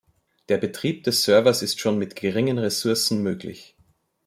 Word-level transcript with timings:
Der 0.49 0.57
Betrieb 0.57 1.03
des 1.03 1.21
Servers 1.21 1.61
ist 1.61 1.79
schon 1.79 1.99
mit 1.99 2.15
geringen 2.15 2.57
Ressourcen 2.57 3.21
möglich. 3.21 3.75